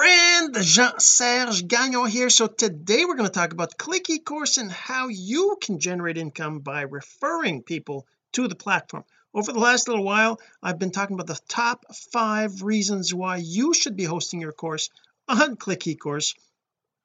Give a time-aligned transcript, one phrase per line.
[0.00, 2.30] friend Jean-Serge Gagnon here.
[2.30, 6.60] So today we're going to talk about click eCourse and how you can generate income
[6.60, 9.04] by referring people to the platform.
[9.34, 13.74] Over the last little while I've been talking about the top five reasons why you
[13.74, 14.88] should be hosting your course
[15.28, 16.34] on click eCourse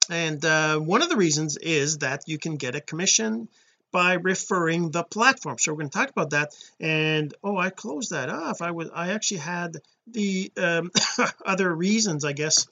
[0.09, 3.49] and uh, one of the reasons is that you can get a commission
[3.91, 5.57] by referring the platform.
[5.57, 6.55] So we're going to talk about that.
[6.79, 8.61] And oh I closed that off.
[8.61, 10.91] I was I actually had the um,
[11.45, 12.67] other reasons I guess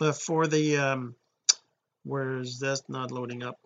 [0.00, 1.14] uh, for the um
[2.04, 3.58] where's that not loading up.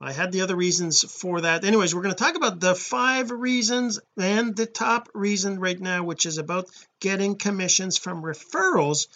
[0.00, 1.64] I had the other reasons for that.
[1.64, 6.02] Anyways we're going to talk about the five reasons and the top reason right now
[6.02, 6.68] which is about
[7.00, 9.06] getting commissions from referrals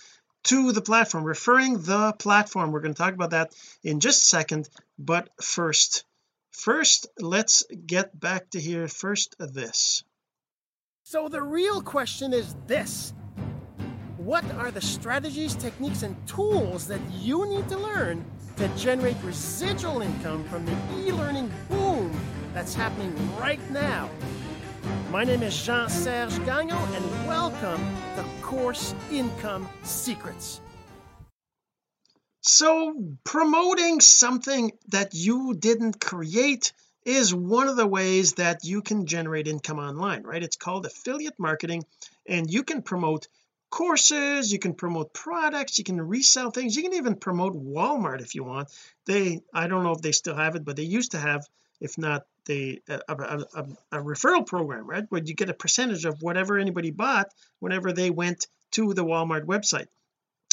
[0.44, 2.70] to the platform referring the platform.
[2.70, 4.68] We're going to talk about that in just a second
[4.98, 6.04] but first
[6.50, 8.88] first let's get back to here.
[8.88, 10.04] First this.
[11.02, 13.12] So the real question is this
[14.26, 18.24] what are the strategies techniques and tools that you need to learn
[18.56, 22.12] to generate residual income from the e-learning boom
[22.52, 24.10] that's happening right now?
[25.12, 27.80] My name is Jean-Serge Gagnon and welcome
[28.16, 30.60] to Course Income Secrets.
[32.40, 36.72] So promoting something that you didn't create
[37.04, 40.42] is one of the ways that you can generate income online right?
[40.42, 41.84] It's called affiliate marketing
[42.28, 43.28] and you can promote
[43.70, 48.34] courses you can promote products you can resell things you can even promote Walmart if
[48.34, 48.68] you want.
[49.06, 51.46] They I don't know if they still have it but they used to have
[51.80, 53.14] if not they a, a,
[53.54, 55.04] a, a referral program right?
[55.08, 57.28] Where you get a percentage of whatever anybody bought
[57.58, 59.88] whenever they went to the Walmart website.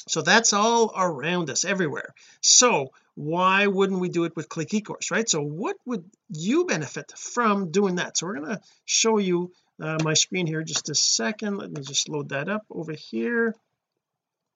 [0.07, 2.13] So that's all around us everywhere.
[2.41, 5.29] So why wouldn't we do it with click ecourse right?
[5.29, 8.17] So what would you benefit from doing that?
[8.17, 9.51] So we're going to show you
[9.81, 11.57] uh, my screen here just a second.
[11.57, 13.55] Let me just load that up over here.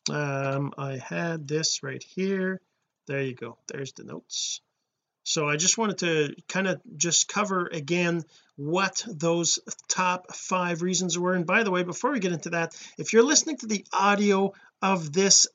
[0.09, 2.61] Um I had this right here.
[3.07, 3.57] There you go.
[3.67, 4.61] There's the notes.
[5.23, 8.23] So I just wanted to kind of just cover again
[8.55, 9.59] what those
[9.89, 11.33] top five reasons were.
[11.33, 14.53] And by the way before we get into that if you're listening to the audio
[14.81, 15.47] of this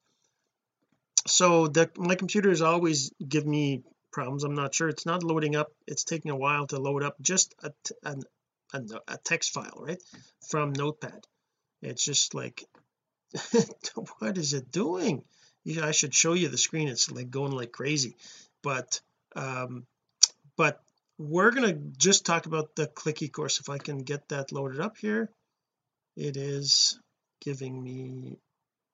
[1.27, 3.83] So the my computer is always give me
[4.13, 4.45] problems.
[4.45, 4.89] I'm not sure.
[4.89, 5.73] It's not loading up.
[5.87, 7.17] It's taking a while to load up.
[7.21, 7.73] Just a,
[8.05, 8.17] a,
[8.73, 10.03] a, a text file right
[10.49, 11.27] from notepad.
[11.83, 12.65] It's just like
[14.19, 15.25] what is it doing?
[15.83, 16.89] I should show you the screen.
[16.89, 18.17] It's like going like crazy.
[18.63, 19.01] But
[19.35, 19.87] um
[20.57, 20.81] but
[21.19, 23.61] we're going to just talk about the click eCourse.
[23.61, 25.31] If I can get that loaded up here
[26.17, 26.99] it is
[27.41, 28.39] giving me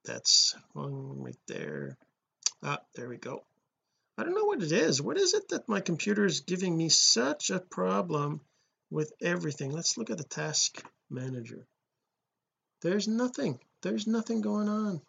[0.05, 1.97] that's one right there.
[2.63, 3.45] Ah there we go.
[4.19, 5.01] I don't know what it is.
[5.01, 8.41] What is it that my computer is giving me such a problem
[8.91, 9.71] with everything?
[9.71, 11.67] Let's look at the task manager.
[12.83, 13.61] There's nothing.
[13.83, 15.01] There's nothing going on.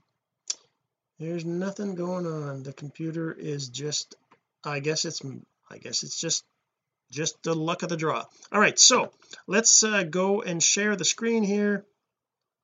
[1.20, 2.62] There's nothing going on.
[2.62, 4.16] The computer is just
[4.64, 5.22] I guess it's
[5.70, 6.44] I guess it's just
[7.12, 8.26] just the luck of the draw.
[8.52, 9.12] All right so
[9.48, 11.86] let's uh, go and share the screen here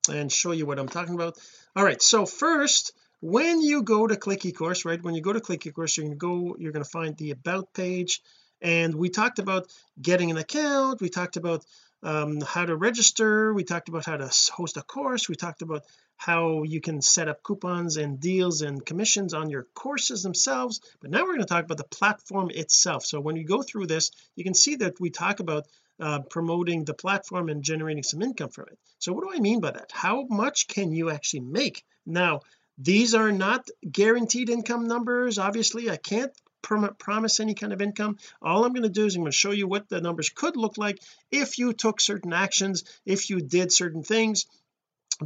[0.09, 1.37] and show you what I'm talking about.
[1.75, 5.41] All right so first when you go to click eCourse right when you go to
[5.41, 8.21] click eCourse you're going to go you're going to find the about page.
[8.61, 10.99] And we talked about getting an account.
[10.99, 11.63] We talked about
[12.03, 13.53] um, how to register.
[13.53, 15.29] We talked about how to host a course.
[15.29, 15.83] We talked about
[16.19, 20.81] how you can set up coupons and deals and commissions on your courses themselves.
[20.99, 23.05] But now we're going to talk about the platform itself.
[23.05, 25.65] So when you go through this you can see that we talk about
[25.97, 28.77] uh, promoting the platform and generating some income from it.
[28.99, 29.91] So what do I mean by that?
[29.93, 31.85] How much can you actually make?
[32.05, 32.41] Now
[32.77, 35.89] these are not guaranteed income numbers obviously.
[35.89, 38.17] I can't promise any kind of income.
[38.41, 40.57] All I'm going to do is I'm going to show you what the numbers could
[40.57, 40.99] look like
[41.31, 44.45] if you took certain actions if you did certain things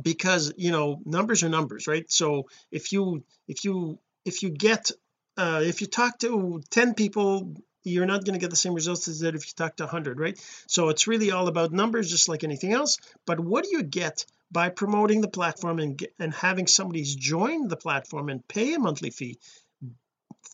[0.02, 2.10] because you know numbers are numbers right?
[2.12, 4.92] So if you if you if you get
[5.38, 9.10] uh if you talk to 10 people you're not going to get the same results
[9.10, 10.40] as that if you talk to 100 right?
[10.68, 12.98] So it's really all about numbers just like anything else.
[13.26, 17.76] But what do you get by promoting the platform and and having somebody's join the
[17.76, 19.38] platform and pay a monthly fee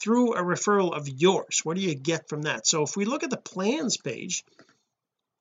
[0.01, 1.61] through a referral of yours?
[1.63, 2.65] What do you get from that?
[2.65, 4.43] So if we look at the plans page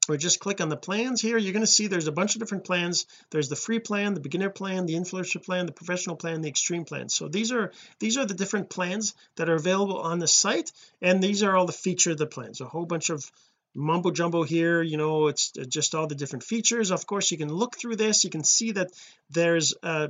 [0.09, 1.37] or just click on the plans here.
[1.37, 3.07] You're going to see there's a bunch of different plans.
[3.31, 6.85] There's the free plan the beginner plan the influencer plan the professional plan the extreme
[6.85, 7.09] plan.
[7.09, 10.73] So these are these are the different plans that are available on the site
[11.03, 13.31] and these are all the feature of the plans a whole bunch of
[13.75, 16.91] mumbo jumbo here you know it's just all the different features.
[16.91, 18.25] Of course you can look through this.
[18.25, 18.91] You can see that
[19.31, 20.09] there's uh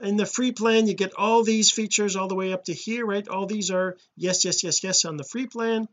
[0.00, 3.06] in the free plan you get all these features all the way up to here
[3.06, 3.26] right?
[3.26, 5.88] All these are yes yes yes yes on the free plan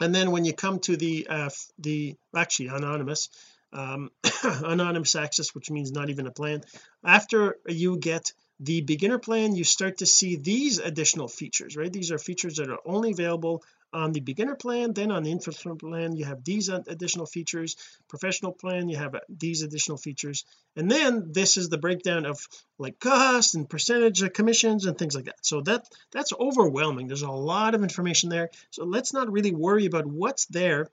[0.00, 3.28] and then when you come to the uh the actually anonymous
[3.72, 4.10] um
[4.44, 6.62] anonymous access which means not even a plan
[7.04, 11.92] after you get the beginner plan you start to see these additional features right?
[11.92, 13.62] These are features that are only available
[13.92, 17.76] on the beginner plan then on the influencer plan you have these additional features.
[18.08, 20.44] Professional plan you have uh, these additional features.
[20.76, 22.46] And then this is the breakdown of
[22.78, 25.44] like cost and percentage of commissions and things like that.
[25.44, 27.06] So that that's overwhelming.
[27.06, 28.50] There's a lot of information there.
[28.70, 30.88] So let's not really worry about what's there.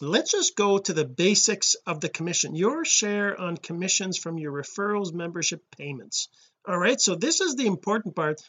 [0.00, 2.54] Let's just go to the basics of the commission.
[2.54, 6.28] Your share on commissions from your referrals membership payments.
[6.66, 7.00] All right?
[7.00, 8.40] So this is the important part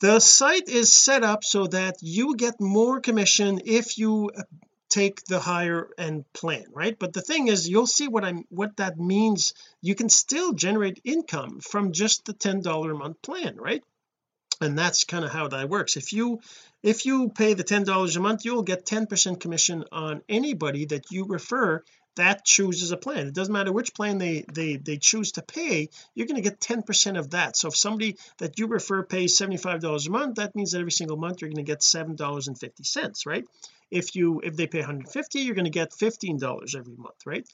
[0.00, 4.42] the site is set up so that you get more commission if you uh,
[4.88, 6.98] take the higher end plan right?
[6.98, 9.54] But the thing is you'll see what I'm what that means.
[9.82, 13.84] You can still generate income from just the ten dollar a month plan right?
[14.62, 15.96] And that's kind of how that works.
[15.96, 16.40] If you
[16.82, 20.86] if you pay the ten dollars a month you'll get 10 percent commission on anybody
[20.86, 21.82] that you refer
[22.16, 23.28] that chooses a plan.
[23.28, 26.60] It doesn't matter which plan they they they choose to pay you're going to get
[26.60, 27.56] 10 percent of that.
[27.56, 30.92] So if somebody that you refer pays 75 dollars a month that means that every
[30.92, 33.44] single month you're going to get seven dollars and 50 cents right?
[33.90, 37.46] If you if they pay 150 you're going to get 15 dollars every month right?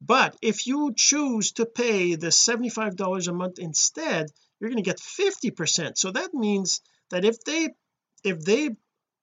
[0.00, 4.30] But if you choose to pay the 75 dollars a month instead
[4.60, 5.98] you're going to get 50 percent.
[5.98, 6.80] So that means
[7.10, 7.70] that if they
[8.24, 8.70] if they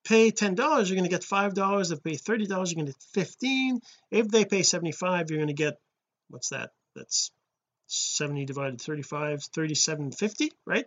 [0.05, 1.91] pay ten dollars you're going to get five dollars.
[1.91, 3.81] If they pay thirty dollars you're going to get 15
[4.11, 5.79] if they pay 75 you're going to get
[6.29, 6.71] what's that?
[6.95, 7.31] That's
[7.87, 10.85] 70 divided 35 37.50 right?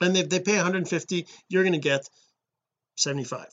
[0.00, 2.08] And if they pay 150 you're going to get
[2.96, 3.46] 75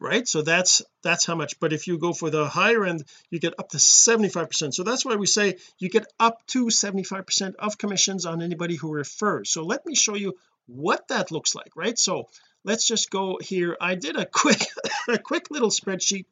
[0.00, 0.26] right?
[0.26, 1.58] So that's that's how much.
[1.60, 4.74] But if you go for the higher end you get up to 75 percent.
[4.74, 8.76] So that's why we say you get up to 75 percent of commissions on anybody
[8.76, 9.50] who refers.
[9.50, 10.34] So let me show you
[10.66, 11.98] what that looks like right?
[11.98, 12.28] So
[12.64, 13.76] let's just go here.
[13.80, 14.62] I did a quick
[15.08, 16.26] a quick little spreadsheet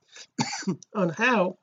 [0.94, 1.58] on how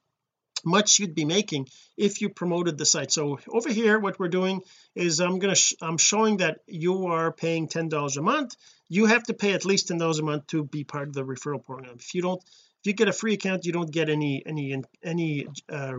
[0.66, 1.68] much you'd be making
[1.98, 3.12] if you promoted the site.
[3.12, 4.62] So over here what we're doing
[4.96, 8.56] is I'm gonna I'm showing that you are paying ten dollars a month.
[8.88, 11.26] You have to pay at least ten dollars a month to be part of the
[11.26, 11.96] referral program.
[12.00, 15.48] If you don't if you get a free account you don't get any any any
[15.70, 15.94] uh,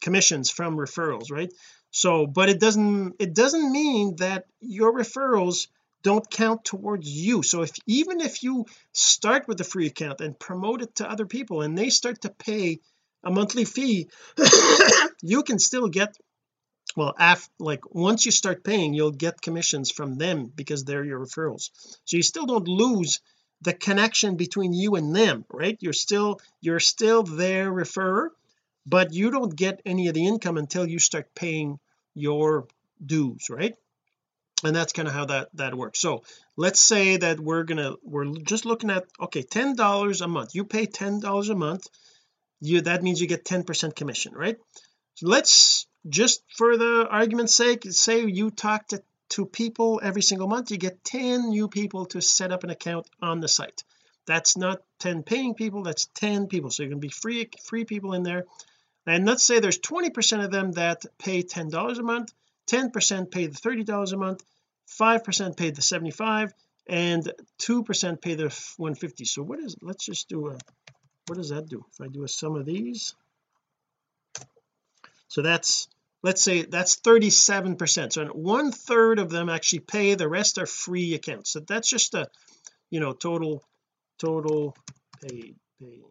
[0.00, 1.52] commissions from referrals right?
[1.90, 5.68] So but it doesn't it doesn't mean that your referrals
[6.02, 7.42] don't count towards you.
[7.42, 11.26] So if even if you start with a free account and promote it to other
[11.26, 12.80] people and they start to pay
[13.24, 14.08] a monthly fee
[15.22, 16.16] you can still get
[16.96, 21.20] well after like once you start paying you'll get commissions from them because they're your
[21.20, 21.70] referrals.
[22.04, 23.20] So you still don't lose
[23.60, 25.78] the connection between you and them right?
[25.80, 28.28] You're still you're still their referrer
[28.84, 31.78] but you don't get any of the income until you start paying
[32.14, 32.66] your
[33.04, 33.76] dues right
[34.64, 36.00] and that's kind of how that that works.
[36.00, 36.22] So
[36.56, 40.54] let's say that we're gonna we're just looking at okay ten dollars a month.
[40.54, 41.86] You pay ten dollars a month.
[42.60, 44.56] You that means you get 10 percent commission right?
[45.14, 50.46] So let's just for the argument's sake say you talk to to people every single
[50.46, 53.82] month you get 10 new people to set up an account on the site.
[54.26, 56.70] That's not 10 paying people that's 10 people.
[56.70, 58.44] So you're going to be free free people in there.
[59.06, 62.32] And let's say there's 20 percent of them that pay ten dollars a month
[62.68, 64.42] 10 percent pay the 30 dollars a month
[64.86, 66.52] 5 percent pay the 75
[66.88, 68.44] and 2 percent pay the
[68.76, 70.58] 150 so what is let's just do a
[71.26, 71.84] what does that do?
[71.92, 73.14] If I do a sum of these.
[75.28, 75.88] So that's
[76.22, 78.12] let's say that's 37 percent.
[78.12, 81.52] So one third of them actually pay the rest are free accounts.
[81.52, 82.28] So that's just a
[82.90, 83.62] you know total
[84.18, 84.76] total
[85.22, 86.02] paid paying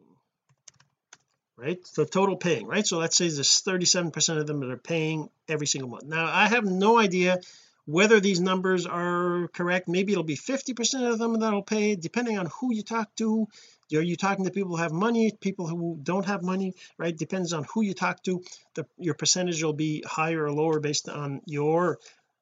[1.61, 1.85] right?
[1.85, 2.85] So total paying right?
[2.85, 6.03] So let's say there's 37 percent of them that are paying every single month.
[6.03, 7.39] Now I have no idea
[7.85, 9.87] whether these numbers are correct.
[9.87, 13.47] Maybe it'll be 50 percent of them that'll pay depending on who you talk to.
[13.93, 17.15] Are you talking to people who have money people who don't have money right?
[17.15, 18.43] Depends on who you talk to.
[18.75, 21.99] The your percentage will be higher or lower based on your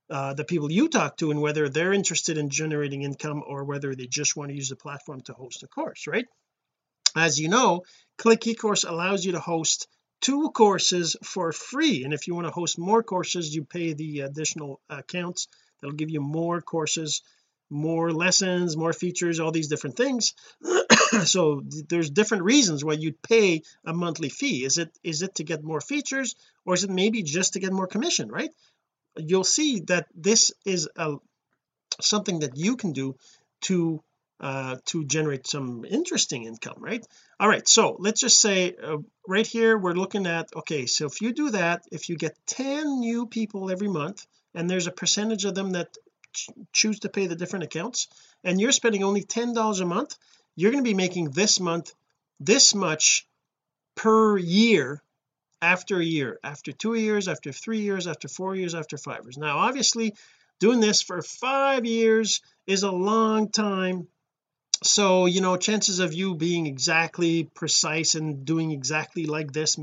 [0.09, 3.93] uh, the people you talk to and whether they're interested in generating income or whether
[3.93, 6.25] they just want to use the platform to host a course right
[7.15, 7.83] as you know
[8.17, 9.87] click ecourse allows you to host
[10.21, 12.03] two courses for free.
[12.03, 15.47] And if you want to host more courses you pay the additional accounts.
[15.81, 17.21] That'll give you more courses
[17.71, 20.33] more lessons more features all these different things.
[21.25, 24.63] So there's different reasons why you'd pay a monthly fee.
[24.63, 26.35] Is it is it to get more features
[26.65, 28.51] or is it maybe just to get more commission right?
[29.17, 31.15] You'll see that this is a
[31.99, 33.15] something that you can do
[33.61, 34.03] to
[34.39, 37.05] uh to generate some interesting income right?
[37.39, 41.21] All right so let's just say uh, right here we're looking at okay so if
[41.21, 45.45] you do that if you get 10 new people every month and there's a percentage
[45.45, 45.95] of them that
[46.33, 48.07] ch choose to pay the different accounts
[48.43, 50.15] and you're spending only ten dollars a month
[50.55, 51.93] you're going to be making this month
[52.39, 53.27] this much
[53.95, 55.01] per year
[55.61, 59.37] after a year after two years after three years after four years after five years.
[59.37, 60.15] Now obviously
[60.59, 64.07] doing this for five years is a long time
[64.83, 69.77] so you know chances of you being exactly precise and doing exactly like this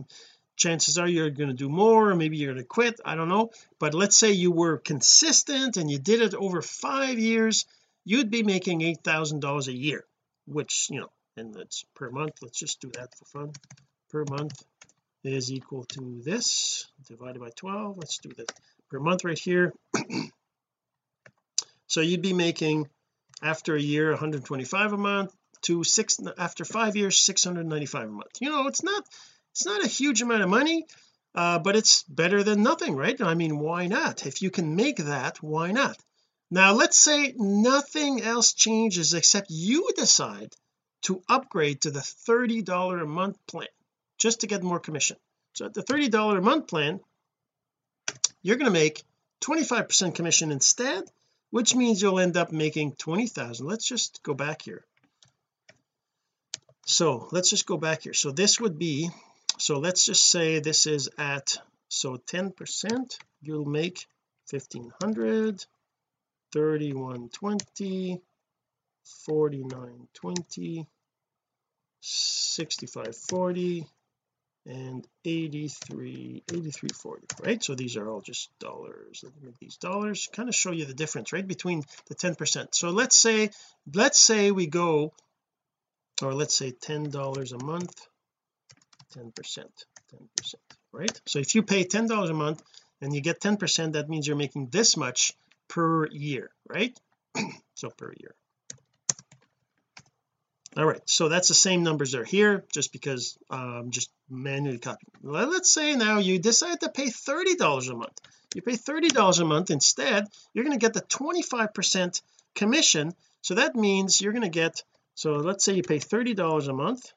[0.57, 3.29] chances are you're going to do more or maybe you're going to quit I don't
[3.29, 3.51] know.
[3.79, 7.67] But let's say you were consistent and you did it over five years
[8.05, 10.05] you'd be making eight thousand dollars a year
[10.47, 12.39] which you know and that's per month.
[12.41, 13.53] Let's just do that for fun.
[14.11, 14.63] Per month
[15.23, 18.51] is equal to this divided by 12 let's do that.
[18.91, 19.75] Per month right here.
[21.89, 22.89] So you'd be making
[23.43, 28.33] after a year 125 a month to six after five years 695 a month.
[28.41, 29.05] You know it's not
[29.53, 30.87] it's not a huge amount of money
[31.35, 33.21] uh, but it's better than nothing right?
[33.21, 34.27] I mean why not?
[34.27, 35.97] If you can make that why not?
[36.51, 40.55] Now let's say nothing else changes except you decide
[41.03, 43.69] to upgrade to the $30 a month plan
[44.19, 45.17] just to get more commission.
[45.55, 47.01] So at the $30 a month plan
[48.43, 49.03] you're going to make
[49.43, 51.03] 25% commission instead
[51.51, 54.85] which means you'll end up making 20,000 let's just go back here.
[56.87, 58.15] So let's just go back here.
[58.15, 59.11] So this would be
[59.59, 61.57] so let's just say this is at
[61.89, 64.07] so 10 percent you'll make
[64.51, 65.65] 1500
[66.53, 68.21] 3120
[69.25, 70.87] 4920
[72.01, 73.87] 6540
[74.67, 77.63] and 83 8340 right?
[77.63, 79.21] So these are all just dollars.
[79.23, 82.35] Let me make these dollars kind of show you the difference right between the 10
[82.35, 82.75] percent.
[82.75, 83.51] So let's say
[83.93, 85.13] let's say we go
[86.23, 87.95] or let's say ten dollars a month
[89.13, 91.21] 10 percent 10 percent right?
[91.27, 92.63] So if you pay ten dollars a month
[93.01, 95.33] and you get 10 percent that means you're making this much
[95.69, 96.99] per year right?
[97.75, 98.35] So per year
[100.77, 105.11] all right so that's the same numbers are here just because um just manually copying
[105.23, 108.21] let's say now you decide to pay $30 a month.
[108.55, 112.23] You pay $30 a month instead you're going to get the 25 percent
[112.55, 113.13] commission.
[113.43, 114.83] So that means you're going to get
[115.15, 117.13] so let's say you pay $30 a month.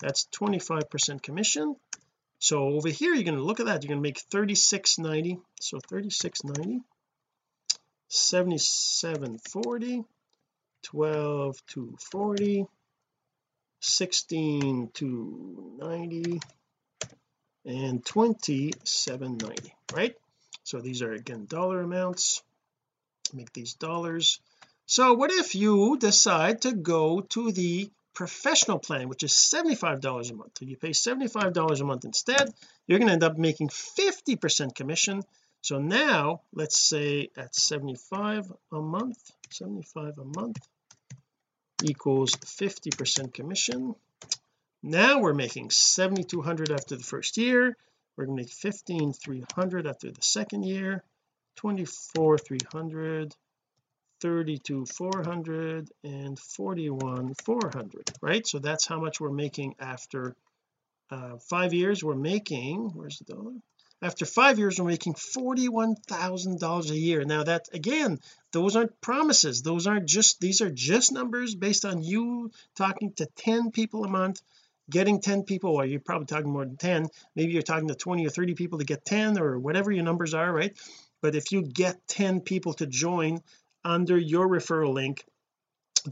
[0.00, 1.76] That's 25 percent commission.
[2.38, 3.82] So over here you're going to look at that.
[3.82, 6.80] You're going to make 36.90 so 36.90
[8.10, 10.04] 77.40
[10.82, 12.66] 12 to 40
[13.84, 16.40] 16 to 90
[17.66, 20.14] and 2790 right?
[20.64, 22.42] So these are again dollar amounts.
[23.32, 24.40] Make these dollars.
[24.86, 30.34] So what if you decide to go to the professional plan which is $75 a
[30.34, 30.58] month?
[30.58, 32.52] So you pay $75 a month instead
[32.86, 35.22] you're going to end up making 50 percent commission.
[35.62, 39.18] So now let's say at 75 a month
[39.50, 40.58] 75 a month
[41.84, 43.94] equals 50 percent commission.
[44.82, 47.76] Now we're making 7200 after the first year.
[48.16, 51.02] We're going to make 15300 after the second year.
[51.56, 53.34] 24 300
[54.20, 58.46] 32 400 and 41 400 right?
[58.46, 60.34] So that's how much we're making after
[61.10, 62.90] uh, five years we're making.
[62.94, 63.52] Where's the dollar
[64.02, 67.24] after five years we're making $41,000 a year.
[67.24, 68.20] Now that again
[68.52, 69.62] those aren't promises.
[69.62, 74.08] Those aren't just these are just numbers based on you talking to 10 people a
[74.08, 74.40] month
[74.90, 78.26] getting 10 people or you're probably talking more than 10 maybe you're talking to 20
[78.26, 80.76] or 30 people to get 10 or whatever your numbers are right?
[81.22, 83.40] But if you get 10 people to join
[83.82, 85.24] under your referral link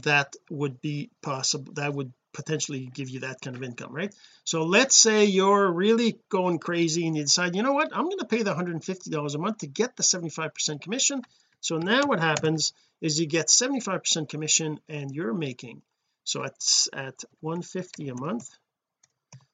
[0.01, 4.13] that would be possible that would potentially give you that kind of income right?
[4.43, 7.95] So let's say you're really going crazy and you decide you know what?
[7.95, 11.21] I'm going to pay the $150 a month to get the 75 percent commission.
[11.61, 15.81] So now what happens is you get 75 percent commission and you're making
[16.25, 18.49] so it's at 150 a month.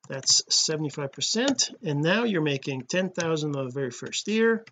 [0.07, 4.65] That's 75 percent and now you're making 10,000 the very first year.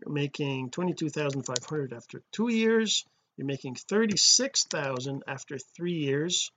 [0.00, 3.04] You're making 22,500 after two years.
[3.36, 6.50] You're making 36,000 after three years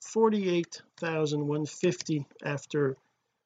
[0.00, 2.96] 48,150 after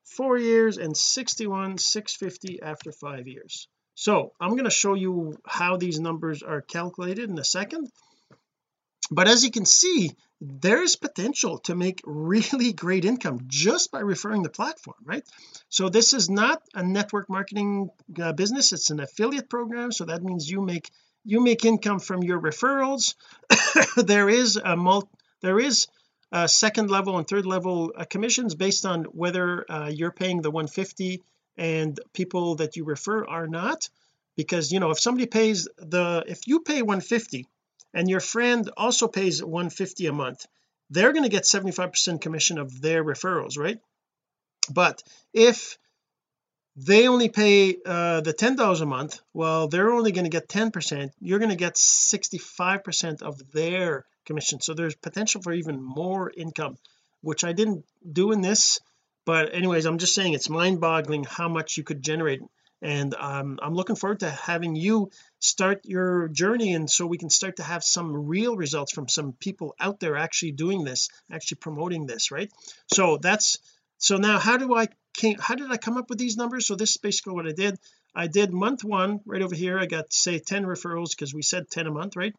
[0.05, 3.67] four years and 61,650 after five years.
[3.95, 7.89] So I'm going to show you how these numbers are calculated in a second.
[9.11, 14.43] But as you can see there's potential to make really great income just by referring
[14.43, 15.23] the platform right?
[15.69, 19.93] So this is not a network marketing uh, business it's an affiliate program.
[19.93, 20.91] So that means you make
[21.25, 23.15] you make income from your referrals.
[23.97, 25.09] There is a multi
[25.41, 25.87] there is
[26.35, 30.51] a second level and third level uh, commissions based on whether uh, you're paying the
[30.51, 31.23] 150
[31.57, 33.89] and people that you refer are not.
[34.37, 37.47] Because you know if somebody pays the if you pay 150
[37.95, 40.45] and your friend also pays 150 a month
[40.91, 43.79] they're going to get 75 percent commission of their referrals right?
[44.69, 45.79] But if
[46.77, 50.49] they only pay uh, the ten dollars a month well they're only going to get
[50.49, 51.13] 10 percent.
[51.21, 54.61] You're going to get 65 percent of their commission.
[54.61, 56.77] So there's potential for even more income
[57.21, 58.81] which I didn't do in this
[59.25, 62.43] but anyways I'm just saying it's mind-boggling how much you could generate.
[62.83, 67.31] And um, I'm looking forward to having you start your journey and so we can
[67.31, 71.59] start to have some real results from some people out there actually doing this actually
[71.59, 72.53] promoting this right?
[72.89, 73.59] So that's
[73.99, 76.67] so now how do I came how did I come up with these numbers?
[76.67, 77.79] So this is basically what I did.
[78.15, 79.79] I did month one right over here.
[79.79, 82.35] I got say 10 referrals because we said 10 a month right?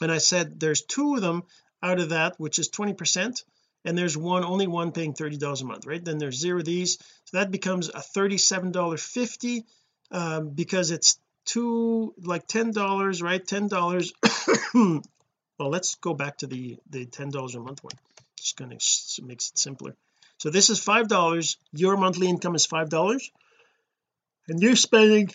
[0.00, 1.42] And I said there's two of them
[1.82, 3.44] out of that which is 20 percent
[3.84, 6.04] and there's one only one paying $30 a month right?
[6.04, 6.98] Then there's zero of these.
[7.24, 9.64] So that becomes a $37.50
[10.10, 13.44] um, because it's two like ten dollars right?
[13.44, 14.12] Ten dollars.
[15.58, 17.94] Well let's go back to the the ten dollars a month one.
[18.38, 18.76] Just gonna
[19.22, 19.96] makes it simpler
[20.38, 21.56] so this is five dollars.
[21.72, 23.30] Your monthly income is five dollars.
[24.48, 25.30] And you're spending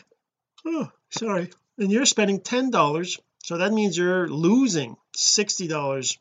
[0.65, 1.49] oh sorry.
[1.77, 3.19] And you're spending ten dollars.
[3.43, 6.17] So that means you're losing sixty dollars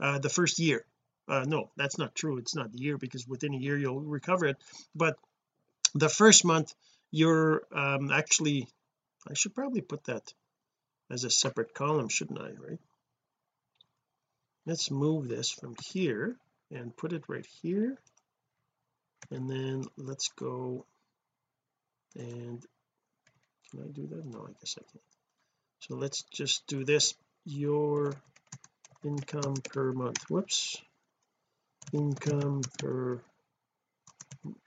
[0.00, 0.84] uh, the first year.
[1.28, 2.38] Uh, no that's not true.
[2.38, 4.56] It's not the year because within a year you'll recover it.
[4.94, 5.18] But
[5.94, 6.72] the first month
[7.10, 8.68] you're um, actually
[9.28, 10.32] I should probably put that
[11.10, 12.80] as a separate column shouldn't I right?
[14.64, 16.36] Let's move this from here
[16.70, 17.96] and put it right here.
[19.30, 20.86] And then let's go
[22.14, 22.64] and
[23.70, 24.24] can I do that?
[24.24, 25.02] No I guess I can't.
[25.80, 27.14] So let's just do this.
[27.44, 28.14] Your
[29.04, 30.22] income per month.
[30.30, 30.80] Whoops.
[31.92, 33.20] Income per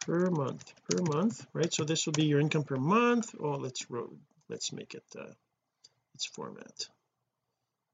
[0.02, 1.74] per month per month right?
[1.74, 3.34] So this will be your income per month.
[3.40, 4.18] Oh let's road
[4.50, 5.34] let's make it uh
[6.14, 6.88] let's format.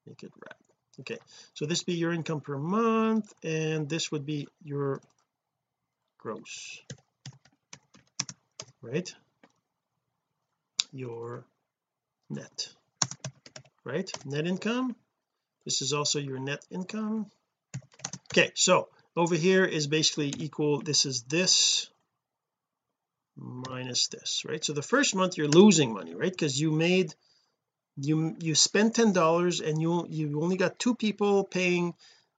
[0.08, 0.65] Make it wrap
[1.00, 1.18] okay
[1.54, 5.02] so this be your income per month and this would be your
[6.18, 6.82] gross
[8.86, 9.14] right?
[10.92, 11.46] Your
[12.30, 12.70] net
[13.84, 14.10] right?
[14.26, 14.96] Net income
[15.66, 17.26] this is also your net income.
[18.32, 21.90] Okay so over here is basically equal this is this
[23.36, 24.64] minus this right?
[24.64, 26.32] So the first month you're losing money right?
[26.32, 27.14] Because you made
[27.98, 31.94] you you spend ten dollars and you you only got two people paying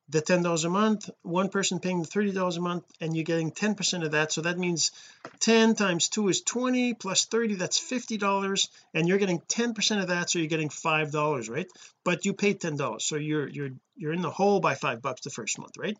[0.09, 3.25] the ten dollars a month one person paying the thirty dollars a month and you're
[3.25, 4.31] getting 10 percent of that.
[4.31, 4.91] So that means
[5.39, 10.01] 10 times 2 is 20 plus 30 that's 50 dollars and you're getting 10 percent
[10.01, 11.67] of that so you're getting five dollars right?
[12.05, 15.21] But you paid ten dollars so you're you're you're in the hole by five bucks
[15.21, 15.97] the first month right?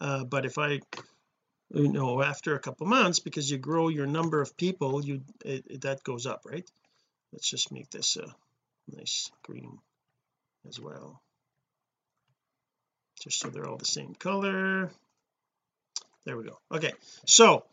[0.00, 0.80] Uh, but if I
[1.70, 5.64] you know after a couple months because you grow your number of people you it,
[5.68, 6.68] it, that goes up right
[7.34, 8.34] let's just make this a
[8.96, 9.78] nice green
[10.68, 11.20] as well.
[13.22, 14.90] Just so they're all the same color.
[16.24, 16.58] There we go.
[16.72, 16.92] Okay
[17.26, 17.64] so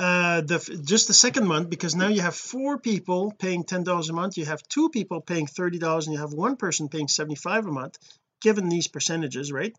[0.00, 4.08] uh the just the second month because now you have four people paying ten dollars
[4.08, 7.08] a month you have two people paying thirty dollars and you have one person paying
[7.08, 7.98] 75 a month
[8.40, 9.74] given these percentages right?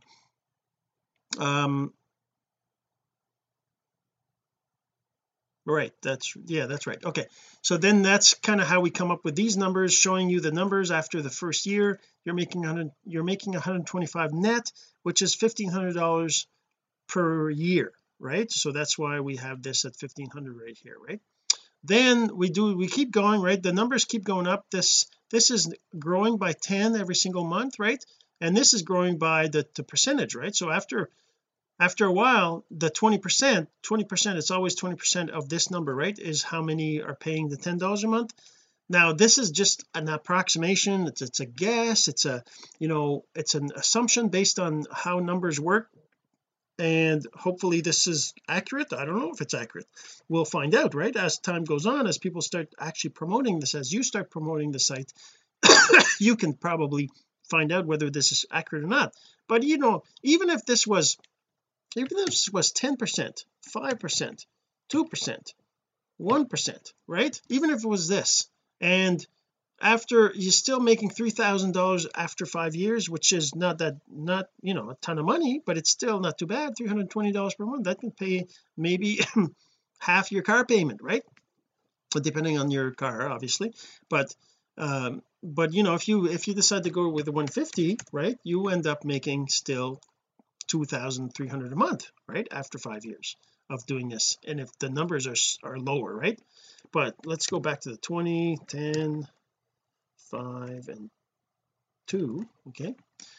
[1.40, 1.94] Um
[5.66, 7.04] right that's yeah that's right.
[7.04, 7.28] Okay
[7.62, 10.52] so then that's kind of how we come up with these numbers showing you the
[10.52, 12.00] numbers after the first year.
[12.26, 14.72] You're making 100 you're making 125 net
[15.04, 16.46] which is $1500
[17.08, 18.50] per year right?
[18.52, 21.20] So that's why we have this at 1500 right here right?
[21.84, 23.62] Then we do we keep going right?
[23.62, 24.66] The numbers keep going up.
[24.72, 28.04] This this is growing by 10 every single month right?
[28.42, 30.56] And this is growing by the, the percentage right?
[30.56, 31.10] So after
[31.80, 35.94] after a while the 20 percent 20 percent it's always 20 percent of this number
[35.96, 38.34] right is how many are paying the ten dollars a month.
[38.90, 41.08] Now this is just an approximation.
[41.08, 42.08] It's, it's a guess.
[42.08, 42.44] It's a
[42.80, 45.90] you know it's an assumption based on how numbers work.
[46.80, 48.94] And hopefully this is accurate.
[48.94, 49.86] I don't know if it's accurate.
[50.28, 53.94] We'll find out right as time goes on as people start actually promoting this as
[53.94, 55.14] you start promoting the site
[56.20, 57.10] you can probably
[57.50, 59.14] find out whether this is accurate or not.
[59.48, 61.18] But you know even if this was
[61.96, 64.46] if this was 10 percent 5 percent
[64.90, 65.54] 2 percent
[66.18, 67.40] 1 percent right?
[67.50, 68.48] Even if it was this.
[68.82, 69.26] And
[69.82, 74.48] after you're still making three thousand dollars after five years which is not that not
[74.62, 77.66] you know a ton of money but it's still not too bad 320 dollars per
[77.66, 77.84] month.
[77.84, 79.20] That can pay maybe
[80.00, 81.24] half your car payment right?
[82.12, 83.74] Depending on your car obviously.
[84.10, 84.34] But
[84.78, 88.38] um but you know if you if you decide to go with the 150 right
[88.44, 90.00] you end up making still
[90.68, 93.36] 2,300 a month right after five years
[93.70, 94.38] of doing this.
[94.46, 96.40] And if the numbers are are lower right?
[96.92, 99.28] But let's go back to the 20 10
[100.32, 101.10] 5 and
[102.08, 102.96] 2 okay?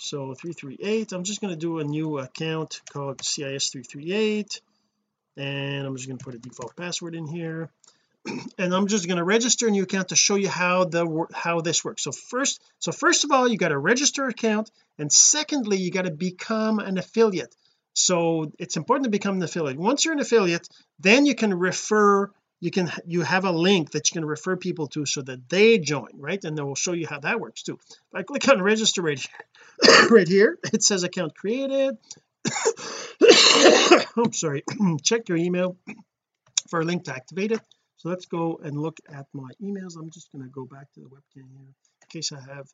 [0.00, 4.60] so 338 I'm just going to do a new account called CIS338
[5.36, 7.70] and I'm just going to put a default password in here.
[8.58, 11.60] And I'm just going to register a new account to show you how the how
[11.60, 12.02] this works.
[12.02, 16.04] So first so first of all you got to register account and secondly you got
[16.04, 17.54] to become an affiliate.
[17.94, 19.78] So it's important to become an affiliate.
[19.78, 20.68] Once you're an affiliate
[21.00, 24.88] then you can refer you can you have a link that you can refer people
[24.88, 26.42] to so that they join right?
[26.42, 27.78] And then we'll show you how that works too.
[27.90, 31.96] If I click on register right here right here it says account created.
[34.16, 34.64] I'm sorry.
[35.02, 35.76] Check your email
[36.68, 37.60] for a link to activate it.
[37.96, 39.96] So let's go and look at my emails.
[39.98, 42.68] I'm just going to go back to the webcam here in case I have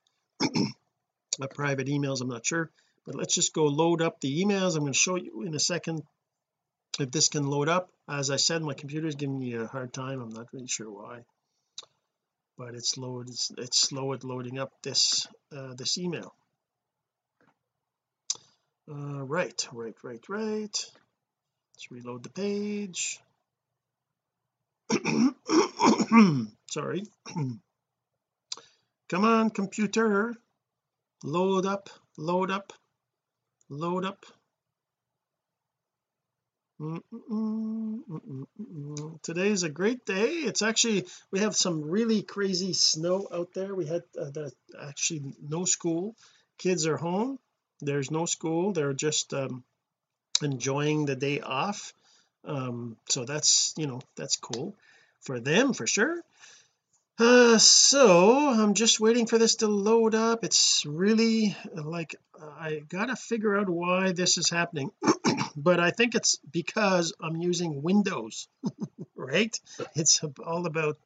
[1.54, 2.70] private emails I'm not sure.
[3.06, 4.76] But let's just go load up the emails.
[4.76, 6.02] I'm going to show you in a second
[7.00, 7.90] if this can load up.
[8.08, 10.20] As I said my computer is giving me a hard time.
[10.20, 11.24] I'm not really sure why
[12.56, 15.26] but it's slow it's, it's slow at loading up this
[15.56, 16.34] uh, this email.
[18.90, 20.86] Uh, right right right right.
[21.72, 23.18] Let's reload the page.
[26.70, 27.02] Sorry.
[29.08, 30.34] Come on computer.
[31.22, 32.72] Load up load up
[33.68, 34.24] load up
[39.22, 40.30] today's a great day.
[40.30, 43.74] It's actually we have some really crazy snow out there.
[43.74, 46.16] We had uh, the, actually no school.
[46.58, 47.38] Kids are home.
[47.80, 48.72] There's no school.
[48.72, 49.62] They're just um,
[50.42, 51.92] enjoying the day off.
[52.44, 54.74] Um so that's you know that's cool
[55.20, 56.20] for them for sure.
[57.18, 60.44] Uh so I'm just waiting for this to load up.
[60.44, 62.16] It's really like
[62.60, 64.90] I gotta figure out why this is happening
[65.56, 68.48] but I think it's because I'm using Windows
[69.16, 69.58] right?
[69.94, 70.98] It's all about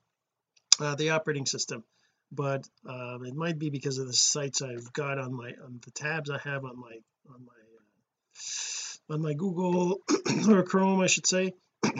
[0.80, 1.84] uh, the operating system.
[2.30, 5.90] But um, it might be because of the sites I've got on my on the
[5.92, 6.96] tabs I have on my
[7.32, 10.00] on my uh, on my Google
[10.48, 11.52] or Chrome I should say.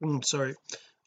[0.00, 0.54] Mm, sorry.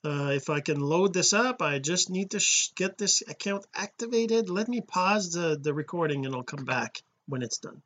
[0.03, 4.49] Uh, if I can load this up I just need to get this account activated.
[4.49, 7.81] Let me pause the the recording and I'll come back when it's done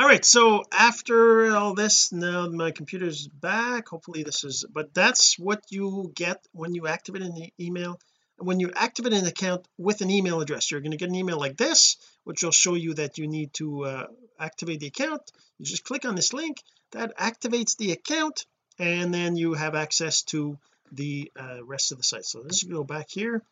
[0.00, 5.38] all right so after all this now my computer's back hopefully this is but that's
[5.38, 8.00] what you get when you activate an email
[8.38, 10.70] when you activate an account with an email address.
[10.70, 13.52] You're going to get an email like this which will show you that you need
[13.54, 14.06] to uh,
[14.38, 15.20] activate the account.
[15.58, 18.46] You just click on this link that activates the account
[18.78, 20.58] and then you have access to
[20.92, 22.24] the uh, rest of the site.
[22.24, 23.42] So let's go back here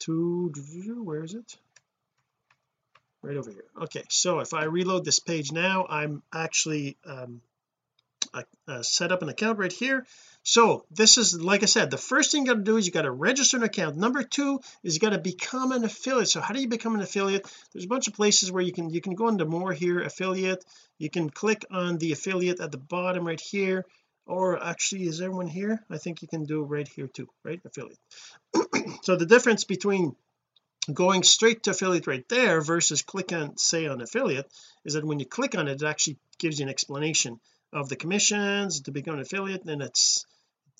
[0.00, 0.52] to
[1.02, 1.56] where is it
[3.26, 3.64] right over here.
[3.82, 7.40] Okay so if I reload this page now I'm actually um,
[8.68, 10.06] uh, set up an account right here.
[10.42, 12.92] So this is like I said the first thing you got to do is you
[12.92, 13.96] got to register an account.
[13.96, 16.28] Number two is you got to become an affiliate.
[16.28, 17.50] So how do you become an affiliate?
[17.72, 20.64] There's a bunch of places where you can you can go into more here affiliate.
[20.98, 23.84] You can click on the affiliate at the bottom right here.
[24.26, 25.84] Or actually is everyone here?
[25.88, 27.60] I think you can do right here too right?
[27.64, 27.98] Affiliate.
[29.02, 30.16] So the difference between
[30.92, 34.50] going straight to affiliate right there versus click on say on affiliate
[34.84, 37.40] is that when you click on it it actually gives you an explanation
[37.72, 39.64] of the commissions to become an affiliate.
[39.64, 40.26] And it's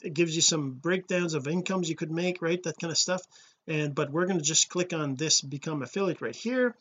[0.03, 2.63] it gives you some breakdowns of incomes you could make right?
[2.63, 3.23] That kind of stuff.
[3.67, 6.75] And but we're going to just click on this become affiliate right here.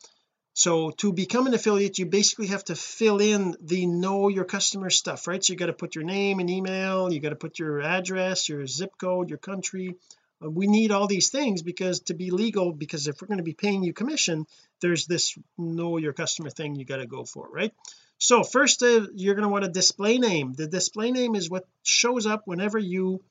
[0.54, 4.90] So to become an affiliate you basically have to fill in the know your customer
[4.90, 5.44] stuff right?
[5.44, 8.48] So you got to put your name and email you got to put your address
[8.48, 9.96] your zip code your country
[10.40, 13.54] we need all these things because to be legal because if we're going to be
[13.54, 14.46] paying you commission
[14.80, 17.72] there's this know your customer thing you got to go for right?
[18.18, 20.54] So first uh, you're going to want a display name.
[20.54, 23.22] The display name is what shows up whenever you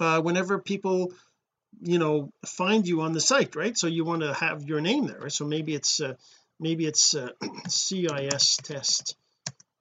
[0.00, 1.12] uh, whenever people
[1.80, 3.76] you know find you on the site right?
[3.76, 5.32] So you want to have your name there right?
[5.32, 6.14] so maybe it's uh,
[6.58, 7.30] maybe it's uh,
[7.68, 9.16] CIS test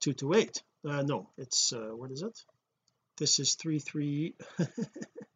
[0.02, 2.40] 228 uh, no it's uh, what is it?
[3.18, 4.36] This is 33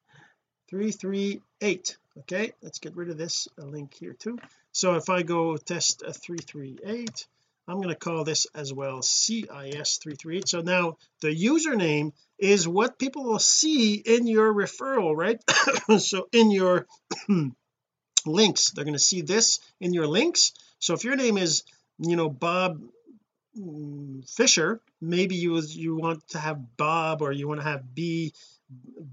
[0.71, 4.39] 338 okay let's get rid of this link here too.
[4.71, 7.27] So if I go test a 338
[7.67, 13.25] I'm going to call this as well CIS338 so now the username is what people
[13.25, 15.43] will see in your referral right?
[15.99, 16.87] So in your
[18.25, 20.53] links they're going to see this in your links.
[20.79, 21.63] So if your name is
[21.99, 22.81] you know Bob
[23.59, 28.33] mm, Fisher maybe you you want to have Bob or you want to have B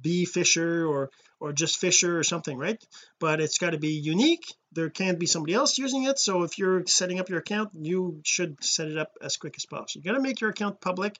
[0.00, 2.82] B Fisher or or just Fisher or something right?
[3.20, 4.44] But it's got to be unique.
[4.72, 6.18] There can't be somebody else using it.
[6.18, 9.66] So if you're setting up your account you should set it up as quick as
[9.66, 10.02] possible.
[10.02, 11.16] You got to make your account public.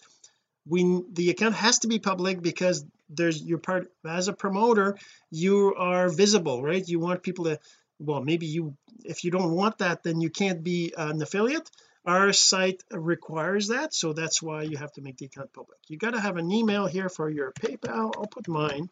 [0.66, 4.98] We the account has to be public because there's your part as a promoter
[5.31, 6.87] you are visible right?
[6.87, 7.59] You want people to
[7.98, 11.70] well maybe you if you don't want that then you can't be an affiliate
[12.09, 15.79] our site requires that so that's why you have to make the account public.
[15.88, 18.14] You got to have an email here for your PayPal.
[18.16, 18.88] I'll put mine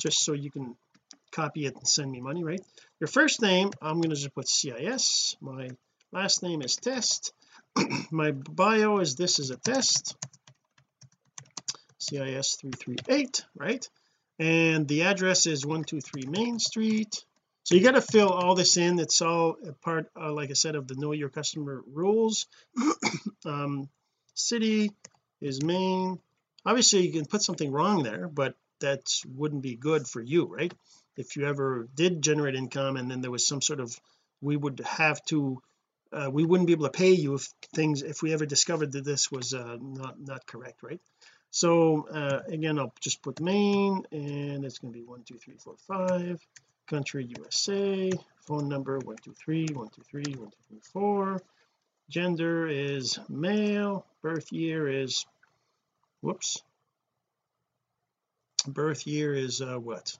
[0.00, 0.74] just so you can
[1.30, 2.62] copy it and send me money right?
[3.00, 5.68] Your first name I'm going to just put CIS my
[6.10, 7.32] last name is test.
[8.10, 10.16] My bio is this is a test.
[11.98, 13.88] CIS 338 right?
[14.38, 17.24] And the address is 123 Main Street
[17.64, 18.98] so you got to fill all this in.
[18.98, 22.46] It's all a part uh, like I said of the know your customer rules.
[23.46, 23.90] Um,
[24.32, 24.90] city
[25.42, 26.18] is Maine.
[26.64, 30.72] Obviously you can put something wrong there but that wouldn't be good for you right?
[31.16, 33.94] If you ever did generate income and then there was some sort of
[34.40, 35.60] we would have to
[36.10, 39.04] uh, we wouldn't be able to pay you if things if we ever discovered that
[39.04, 41.00] this was uh, not not correct right?
[41.50, 45.58] So uh, again I'll just put Maine and it's going to be one two three
[45.58, 46.40] four five
[46.86, 48.10] country USA
[48.46, 51.40] phone number 123 123 124
[52.10, 55.26] gender is male birth year is
[56.20, 56.62] whoops.
[58.66, 60.16] Birth year is uh, what?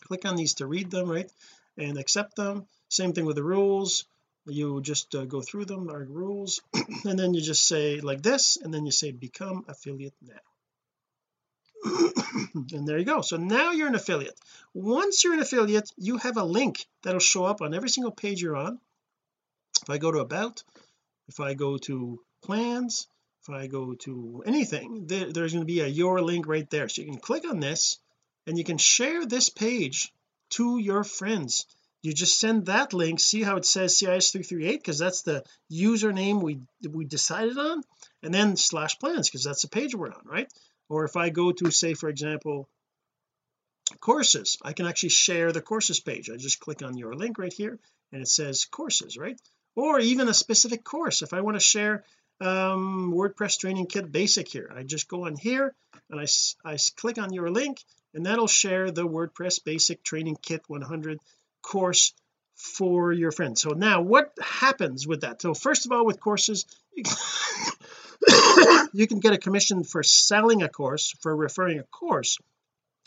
[0.01, 1.31] click on these to read them right?
[1.77, 2.67] And accept them.
[2.89, 4.03] Same thing with the rules.
[4.45, 6.59] You just uh, go through them our rules
[7.05, 10.43] and then you just say like this and then you say become affiliate now.
[12.73, 13.21] And there you go.
[13.21, 14.37] So now you're an affiliate.
[14.73, 18.41] Once you're an affiliate you have a link that'll show up on every single page
[18.41, 18.79] you're on
[19.83, 20.63] if I go to about
[21.27, 23.07] if I go to plans
[23.43, 26.87] if I go to anything there, there's going to be a your link right there.
[26.87, 27.99] So you can click on this
[28.47, 30.13] and you can share this page
[30.51, 31.65] to your friends.
[32.01, 36.61] You just send that link see how it says CIS338 because that's the username we
[36.89, 37.83] we decided on
[38.21, 40.51] and then slash plans because that's the page we're on right?
[40.87, 42.69] Or if I go to say for example
[43.99, 46.29] courses I can actually share the courses page.
[46.29, 47.77] I just click on your link right here
[48.13, 49.39] and it says courses right
[49.75, 51.21] or even a specific course.
[51.21, 52.03] If I want to share
[52.41, 55.75] um WordPress training kit basic here I just go on here
[56.09, 56.25] and I,
[56.65, 57.77] I click on your link
[58.13, 61.19] and that'll share the WordPress basic training kit 100
[61.61, 62.13] course
[62.55, 63.61] for your friends.
[63.61, 65.41] So now what happens with that?
[65.41, 67.03] So first of all with courses you
[68.27, 72.37] can, you can get a commission for selling a course for referring a course.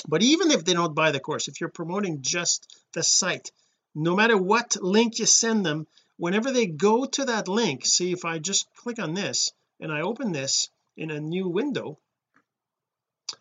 [0.09, 3.51] But even if they don't buy the course if you're promoting just the site
[3.95, 8.25] no matter what link you send them whenever they go to that link see if
[8.25, 11.99] I just click on this and I open this in a new window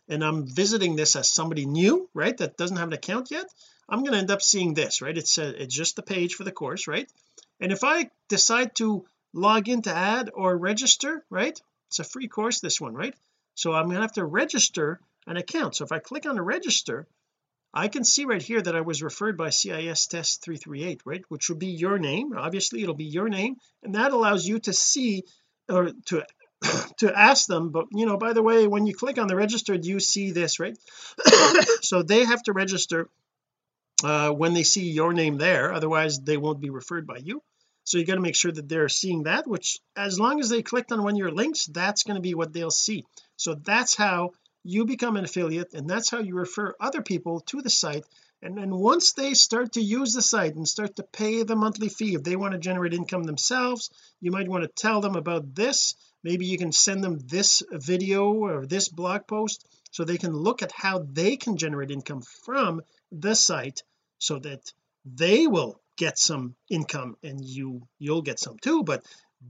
[0.07, 3.45] and I'm visiting this as somebody new right that doesn't have an account yet
[3.87, 5.17] I'm going to end up seeing this right?
[5.17, 7.09] It's a, it's just the page for the course right?
[7.59, 12.27] And if I decide to log in to add or register right it's a free
[12.27, 13.15] course this one right?
[13.53, 15.75] So I'm going to have to register an account.
[15.75, 17.07] So if I click on the register
[17.75, 21.23] I can see right here that I was referred by CIS test 338 right?
[21.27, 24.73] Which will be your name obviously it'll be your name and that allows you to
[24.73, 25.23] see
[25.69, 26.25] or to
[26.99, 29.85] to ask them but you know by the way when you click on the registered
[29.85, 30.77] you see this right?
[31.81, 33.09] So they have to register
[34.03, 37.41] uh, when they see your name there otherwise they won't be referred by you.
[37.83, 40.63] So you got to make sure that they're seeing that which as long as they
[40.63, 43.03] clicked on one of your links that's going to be what they'll see.
[43.35, 44.31] So that's how
[44.65, 48.03] you become an affiliate and that's how you refer other people to the site.
[48.41, 51.87] And then once they start to use the site and start to pay the monthly
[51.87, 55.53] fee if they want to generate income themselves you might want to tell them about
[55.53, 55.93] this.
[56.23, 60.63] Maybe you can send them this video or this blog post so they can look
[60.63, 63.83] at how they can generate income from the site
[64.17, 64.73] so that
[65.05, 68.83] they will get some income and you you'll get some too.
[68.83, 69.05] But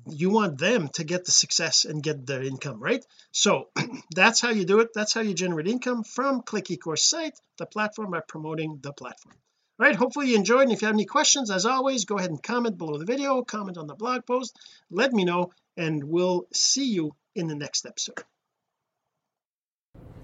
[0.08, 3.06] you want them to get the success and get their income right?
[3.32, 3.70] So
[4.16, 4.90] that's how you do it.
[4.94, 9.36] That's how you generate income from click eCourse site the platform by promoting the platform.
[9.80, 10.64] All right hopefully you enjoyed.
[10.64, 13.42] And if you have any questions as always go ahead and comment below the video
[13.44, 14.58] comment on the blog post
[14.90, 18.24] let me know and we'll see you in the next episode.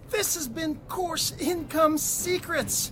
[0.10, 2.92] This has been Course Income Secrets,